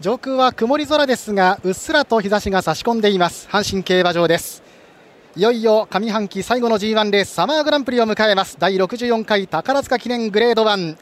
[0.00, 3.46] 上空は曇り空ですがうっすらと日差しが差し込んでいます。
[3.50, 4.62] 阪神競馬場です。
[5.36, 8.56] いよいよ上半期最後の G1 レースサマーグランプリを迎えます。
[8.58, 10.96] 第64回宝塚記念グレード1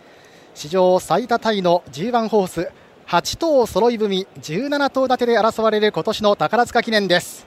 [0.53, 2.73] 史上最多タイの G1 ホース
[3.07, 7.47] 8頭揃い踏み17頭立てで争われる今年の宝塚記念です。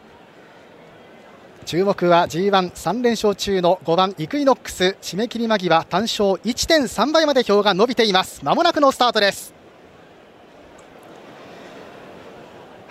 [1.66, 4.96] 注目は G13 連勝中の5番イクイノックス。
[5.02, 8.40] 締め切り間際単勝1.3倍まで票が伸びています。
[8.42, 9.61] まもなくのスタートです。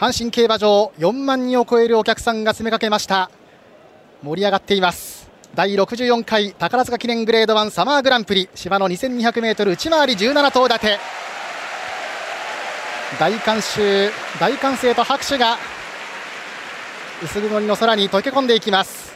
[0.01, 3.30] 阪神競馬場4万人を超えるお客さんが詰めかけました。
[4.23, 5.29] 盛り上がっています。
[5.55, 10.98] 第64回宝塚記念グレード1サマーグランプリ芝の 2200m 内回り17頭立て。
[13.19, 15.59] 大観衆大歓声と拍手が
[17.23, 19.12] 薄曇りの空に溶け込んでいきます。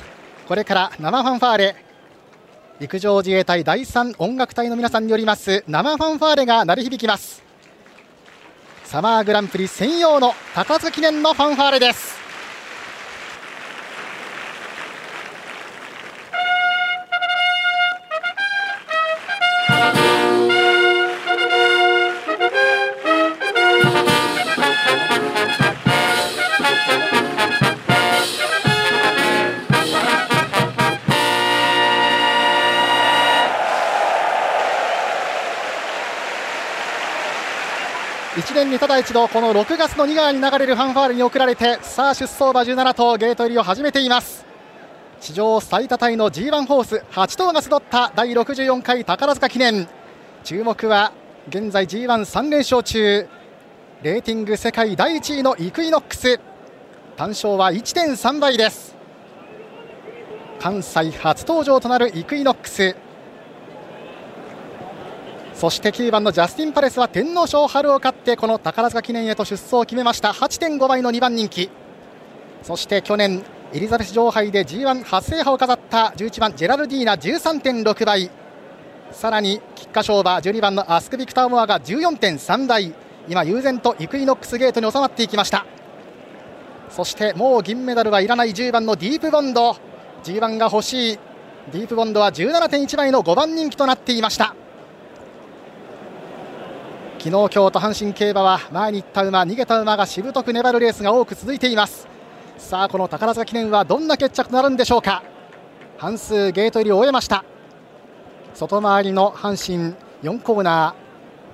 [0.47, 1.77] これから生ファンファーレ。
[2.81, 7.44] 陸上自衛隊第3音楽隊の皆さんによります生ファンファーレが鳴り響きます。
[8.85, 12.24] サマーグランプリ専用の高津記念のファンファーレです。
[38.35, 44.45] 1年にただ一度この6月の2川に流れるファンファーレに送られてさあ出走馬17頭ゲート入りを始めています。
[45.21, 49.87] 史上最多タイの G1 ホース8頭が集った第64回宝塚記念。
[50.43, 51.13] 注目は
[51.49, 53.29] 現在 G13 連勝中。
[54.03, 56.41] レーティング世界第1位のイクイノックス。
[57.17, 58.97] 単勝は1.3倍です。
[60.59, 62.97] 関西初登場となるイクイノックス。
[65.65, 70.29] そして9番のジャスティンパレスは天皇賞春を勝ってこの宝塚記念へと出走を決めました。
[70.29, 71.71] 8.5倍の2番人気。
[72.63, 73.43] そして去年
[73.73, 78.31] エリザベス女王杯で G1 初制覇を飾った11番ジェラルディーナ13.6倍。
[79.11, 82.95] さらに菊花賞馬12番のアスクビクターモアが14.3倍。
[83.27, 85.65] 今悠然とイクイノックスゲートに収まっていきました。
[86.91, 89.79] そしてもう銀メダルはいらない10番のディープボンド。
[90.25, 91.19] G1 が欲しい。
[91.73, 94.55] ディープボンドは17.1倍の5番人気となっていました。
[97.25, 102.07] 昨日、今日と阪神競馬は前に行った馬、逃げた馬がしぶとく粘るレースが多く続いています。
[102.59, 105.23] さあこの宝塚記念はどんな決着となるんでしょうか。
[105.97, 107.43] 半数ゲート入りを終えました。
[108.53, 110.95] 外回りの阪神4コーナ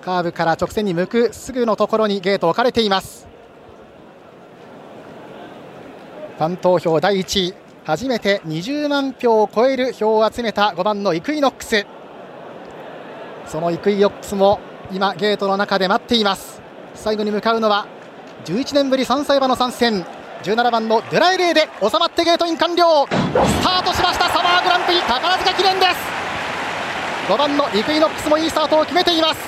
[0.02, 3.28] ーカーブから直線に向くすぐのところにゲート置かれています。
[6.36, 7.54] ファン投票第1位
[7.84, 11.86] 初めて20万票を超える票を集めた5番のイクイノックス。
[13.46, 14.58] そのイクイノックスも
[14.92, 16.60] 今ゲートの中で待っています。
[16.94, 17.86] 最後に向かうのは
[18.44, 20.04] 11年ぶり3歳馬の参戦。
[20.42, 23.06] 17番のドゥラエレーデ収まってゲートイン完了。
[23.06, 25.00] スタートしましたサマーグランプリ。
[25.02, 25.90] 宝塚記念です。
[27.28, 29.40] 5番のイクイノックスもいいスタートを決めています。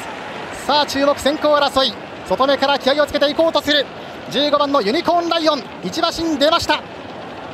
[0.67, 1.93] さあ注目先行争い。
[2.29, 3.85] 外目から気合をつけていこうとする。
[4.31, 5.61] 15番のユニコーンライオン。
[5.83, 6.83] 1馬身出ました。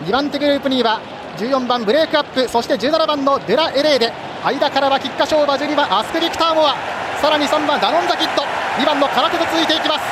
[0.05, 1.00] 2番手グループには
[1.38, 2.49] 14番ブレイクアップ。
[2.49, 4.12] そして17番のデュラエレーデ
[4.44, 6.97] 間からは菊花賞馬12番アスクビクターモア。
[7.20, 8.42] さらに3番ダノンザキット
[8.78, 10.04] 2番の空手と続いていきます。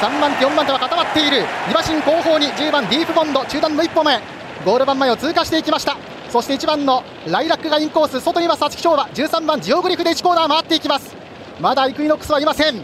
[0.00, 1.44] 3番手4番手は固まっている。
[1.68, 4.20] 2馬身後方に10番ディープボンド中段の一歩前。
[4.64, 5.98] ゴール板前を通過していきました。
[6.30, 9.04] そして1番のライラックがインコース外には皐月賞馬。
[9.04, 11.14] 13番ジオグリフで1コーナー回っていきます。
[11.60, 12.82] まだイクイノックスはいません。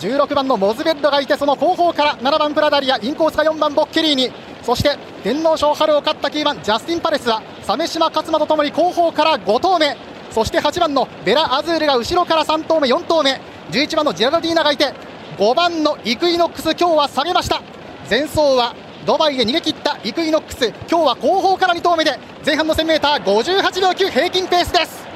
[0.00, 4.30] 16番のモズベッロがいてその後方から7番プラダリアインコースが4番ボッケリーニ。
[4.62, 9.96] そして天皇賞春を勝った9番ジャスティンパレスは鮫島克駿とともに後方から5頭目。
[10.38, 13.40] そして8番のヴェラアズールが後ろから3頭目4頭目。
[13.72, 14.94] 11番のジェラルディーナがいて
[15.36, 17.60] 5番のイクイノックス今日は下げました。
[18.08, 18.72] 前走は
[19.04, 20.68] ドバイで逃げ切ったイクイノックス。
[20.88, 22.16] 今日は後方から2頭目で
[22.46, 25.08] 前半の 1000m58 秒9平均ペースです。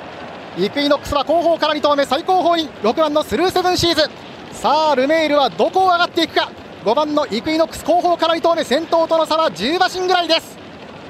[0.58, 4.10] イクイノックスは後方から2頭目最後方に6番のスルーセブンシーズ。
[4.50, 6.50] さあルメールはどこを上がっていくか。
[6.84, 10.58] 5番のイクイノックス後方から2頭目先頭との差は10馬身ぐらいです。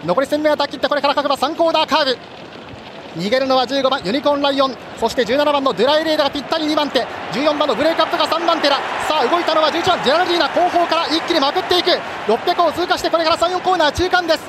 [0.05, 2.19] 残り 1000m 切ってこれから各馬3コーナーカーブ。
[3.17, 4.75] 逃げるのは15番ユニコーンライオン。
[4.99, 7.01] そして17番のドゥラエレーデがぴったり2番手。
[7.33, 8.77] 14番のブレイクアップが3番手だ。
[9.07, 11.91] さあ動いたのは11番ジェラルディーナ後方から一気にまくっていく。
[12.27, 14.41] 600を通過してこれから34コーナー中間です。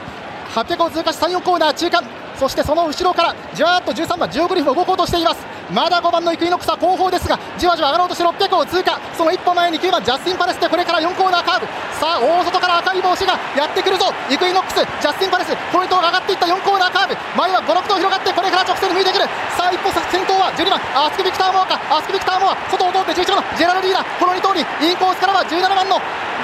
[0.55, 2.03] 800を通過して34コーナー中間。
[2.39, 5.52] そしてその後ろからじわーっと13番ジオグリフも動こうとしています。
[5.71, 11.67] まだ5番のイクイノックスは後方ですがじわじわ上がろうとして600を通過その一歩前に9番ジャスティン・パレスでこれから4コーナーカーブ。
[11.99, 14.11] さあ大外から赤い帽子がやってくるぞ。
[14.29, 17.15] イクイノックスジャスティン・パレスポイントが上がっていった4コーナーカーブ。
[17.37, 19.25] 前は56頭広がってこれから直線に向いてくる。
[19.55, 21.79] さあ一歩先頭は12番アスクビクター・モアか。
[21.89, 22.57] アスクビクター・モア。
[22.69, 24.03] 外を通って11番のジェラル・リーナ。
[24.19, 26.01] この2頭にインコースからは17番の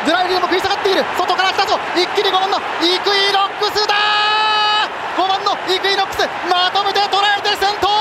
[0.07, 1.03] ドゥラエレーデも食い下がっている。
[1.17, 1.75] 外から来たぞ。
[1.95, 3.93] 一気に5番のイクイノックスだ
[5.17, 7.98] 5番のイクイノックスまとめて捉えて先頭。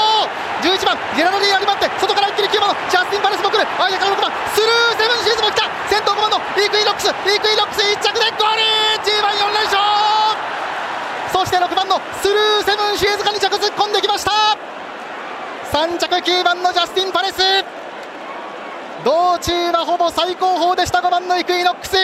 [0.62, 3.66] 11番ジェラルディーナ粘って外から一気に9番のジャスティン・パレスも来る。
[3.78, 5.70] 間から6番スルーセブンシーズも来た。
[5.88, 8.62] 先頭5番のイクイノックスイクイノックス1着でゴール
[9.04, 9.78] GⅠ 4連勝。
[11.32, 14.32] そして6番のスルーセブンシーズが2着突っ込んできました。
[15.72, 17.38] 3着9番のジャスティン・パレス。
[19.04, 20.98] 道中はほぼ最高峰でした。
[20.98, 21.96] 5番のイクイノックス。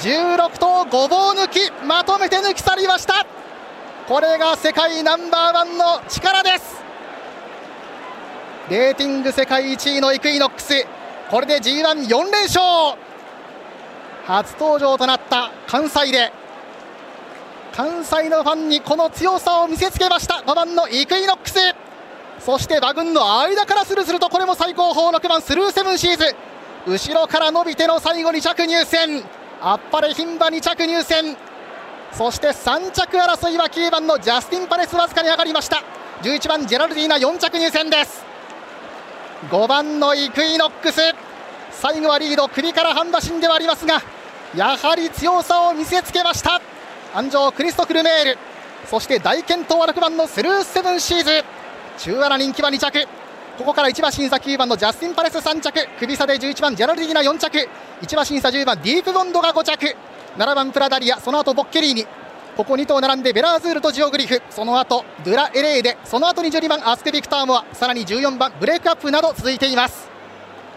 [0.00, 3.24] 16頭ごぼう抜きまとめて抜き去りました。
[4.08, 6.87] これが世界ナンバーワンの力です。
[8.70, 10.74] レーティング世界1位のイクイノックス。
[11.30, 12.98] これで G14 連勝。
[14.26, 16.30] 初登場となった関西で
[17.72, 20.42] 関西のファンにこの強さを見せつけました。
[20.46, 21.58] 5番のイクイノックス。
[22.40, 26.36] そして馬群の間からスルスルとこれも最高峰6番スルーセブンシーズ。
[26.86, 29.24] 後ろから伸びての最後2着入線。
[29.62, 31.38] あっぱれ牝馬2着入線。
[32.12, 35.82] そして3着争いは9番のジャスティン・パレスわずかに上がりました。
[36.20, 38.27] 11番ジェラルディーナ4着入線です。
[39.46, 41.00] 5番のイクイノックス。
[41.70, 44.02] 最後はリード首から半馬身ではありますが
[44.56, 46.60] やはり強さを見せつけました。
[47.14, 48.38] 安城クリストフ・ルメール。
[48.90, 51.44] そして大健闘は6番のスルーセブンシーズ。
[51.98, 53.06] 中穴人気は2着。
[53.58, 55.88] ここから1馬審査9番のジャスティン・パレス3着。
[56.00, 57.68] 首差で11番ジェラルディーナ4着。
[58.02, 59.96] 1馬審査10番ディープボンドが5着。
[60.36, 62.06] 7番プラダリアその後ボッケリーニ。
[62.58, 64.42] ここ2頭並んでベラーズールとジオグリフ。
[64.50, 65.96] その後ドゥラエレーデ。
[66.02, 67.64] その後に12番アスクビクターモア。
[67.72, 70.08] さらに14番ブレイクアップなど続いています。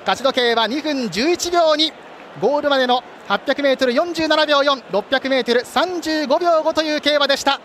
[0.01, 1.92] 勝ち時計は2分11秒に。
[2.39, 7.60] ゴールまでの 800m47 秒 4,600m35 秒5という競馬でした。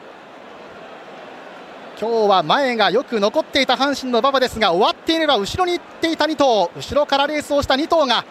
[2.01, 6.71] 今日は前がよく残っていた阪神の馬場ですが終わっていれば後ろに行っていた2頭。
[6.75, 8.25] 後ろからレースをした2頭が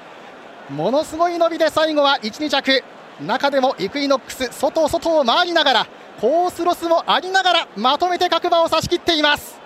[0.72, 2.84] ものすごい伸びで最後は1、2着。
[3.22, 5.88] 中でもイクイノックス外外を回りながら
[6.20, 9.60] コースロスもありながらまとめて各馬を差し切っています。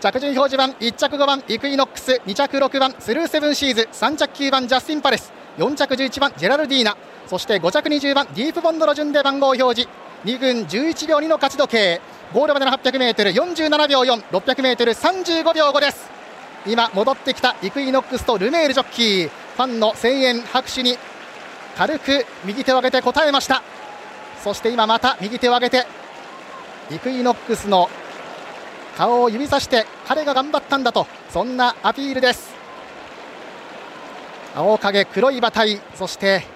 [0.00, 9.88] 着順表示板1着5番イクイノックス2着6番スルーセブンシーズ3着9番ジャスティンパレス4着11番ジェラルディーナそして5着20番ディープボンドの順で番号表示
[10.26, 12.00] 2分11秒2の勝ち時計
[12.34, 16.10] ゴールまでの 800m47 秒 4600m35 秒5です。
[16.66, 20.96] 今戻ってきたイクイノックスとルメールジョッキーファンの声援拍手に
[21.76, 23.62] 軽く右手を上げて答えました。
[24.42, 25.86] そして今また右手を上げて
[26.90, 27.88] イクイノックスの
[28.96, 32.54] 顔を指さして彼が頑張ったんだとそんなアピールです。
[34.54, 36.46] 青影黒い馬体そして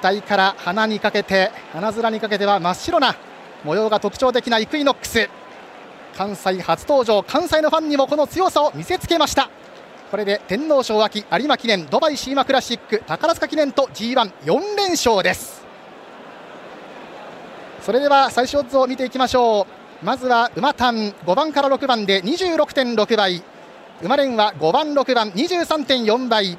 [0.00, 3.16] 額から鼻にかけて鼻面にかけては真っ白な
[3.64, 5.28] 模様が特徴的なイクイノックス。
[6.16, 9.48] 関西初登場関西のファンにもこの強さを見せつけました。
[10.10, 15.64] これで天皇賞秋有馬記念ドバイシーマクラシック宝塚記念と G14 連勝です。
[17.80, 19.68] それでは最初オッズを見ていきましょ
[20.02, 20.04] う。
[20.04, 23.40] まずは馬単5番から6番で26.6倍。
[24.02, 26.58] 馬連は5番6番23.4倍。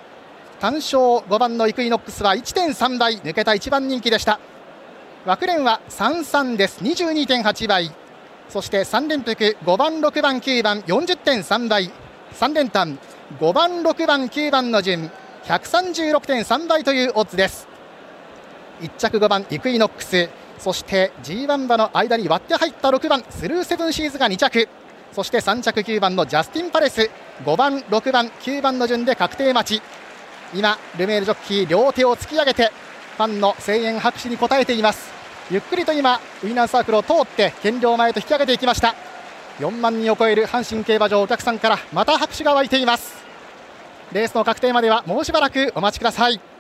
[0.61, 3.19] 単勝5番のイクイノックスは1.3倍。
[3.19, 4.39] 抜けた1番人気でした。
[5.25, 6.81] 枠連は33です。
[6.81, 7.91] 22.8倍。
[8.47, 11.91] そして3連複5番6番9番40.3倍。
[12.31, 12.97] 3連単。
[13.39, 15.09] 5番6番9番の順
[15.45, 17.67] 136.3倍というオッズです。
[18.81, 24.67] 1着5番イクイノックスそして G1 馬の間に割って入った6番スルーセブンシーズが2着
[25.11, 27.09] そして3着9番のジャスティン・パレス
[27.45, 29.83] 5番6番9番の順で確定待ち。
[30.53, 32.71] 今ルメールジョッキー両手を突き上げて
[33.17, 35.09] ファンの声援拍手に応えています。
[35.49, 38.93] ゆっくりと今ウィナーサークルを通って減量前と引き上げていきました。
[39.59, 43.21] 4万人を超える阪神競馬場お客さんからまた拍手が沸いています。
[44.11, 46.50] レースの確定まではもうしばらくお待ちください。